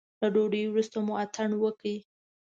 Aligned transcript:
له 0.21 0.27
ډوډۍ 0.33 0.63
وروسته 0.67 0.97
مو 1.05 1.13
اتڼ 1.23 1.49
وکړ. 1.63 1.95